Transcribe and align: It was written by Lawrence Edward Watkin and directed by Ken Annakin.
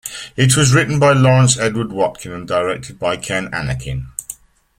It 0.35 0.57
was 0.57 0.73
written 0.73 0.97
by 0.97 1.13
Lawrence 1.13 1.59
Edward 1.59 1.91
Watkin 1.91 2.31
and 2.31 2.47
directed 2.47 2.97
by 2.97 3.17
Ken 3.17 3.51
Annakin. 3.53 4.07